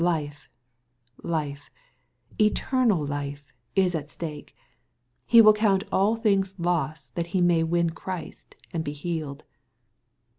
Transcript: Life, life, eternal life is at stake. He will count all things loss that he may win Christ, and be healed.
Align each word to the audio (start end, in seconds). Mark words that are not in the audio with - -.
Life, 0.03 0.49
life, 1.21 1.69
eternal 2.41 3.05
life 3.05 3.53
is 3.75 3.93
at 3.93 4.09
stake. 4.09 4.55
He 5.27 5.41
will 5.41 5.53
count 5.53 5.83
all 5.91 6.15
things 6.15 6.55
loss 6.57 7.09
that 7.09 7.27
he 7.37 7.39
may 7.39 7.61
win 7.61 7.91
Christ, 7.91 8.55
and 8.73 8.83
be 8.83 8.93
healed. 8.93 9.43